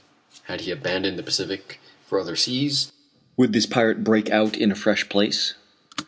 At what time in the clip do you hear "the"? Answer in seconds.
1.19-1.23